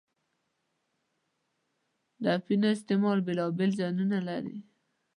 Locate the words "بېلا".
3.25-3.45